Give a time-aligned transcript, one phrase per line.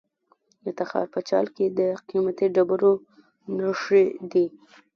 [0.63, 2.91] د تخار په چال کې د قیمتي ډبرو
[3.59, 4.45] نښې دي.